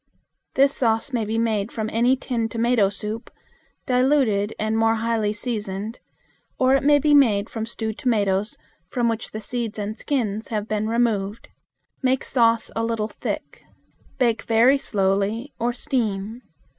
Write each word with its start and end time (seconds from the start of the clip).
This 0.55 0.75
sauce 0.75 1.13
may 1.13 1.25
be 1.25 1.37
made 1.37 1.71
from 1.71 1.87
any 1.93 2.15
tinned 2.17 2.49
tomato 2.49 2.89
soup, 2.89 3.29
diluted 3.85 4.51
and 4.57 4.75
more 4.75 4.95
highly 4.95 5.31
seasoned, 5.31 5.99
or 6.57 6.73
it 6.73 6.81
may 6.81 6.97
be 6.97 7.13
made 7.13 7.51
from 7.51 7.67
stewed 7.67 7.99
tomatoes 7.99 8.57
from 8.89 9.07
which 9.07 9.29
the 9.29 9.39
seeds 9.39 9.77
and 9.77 9.95
skins 9.95 10.47
have 10.47 10.67
been 10.67 10.87
removed. 10.89 11.49
Make 12.01 12.23
sauce 12.23 12.71
a 12.75 12.83
little 12.83 13.09
thick. 13.09 13.63
Bake 14.17 14.41
very 14.41 14.79
slowly 14.79 15.53
or 15.59 15.71
steam. 15.71 16.41